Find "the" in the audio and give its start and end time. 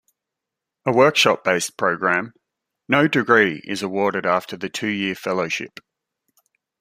4.57-4.67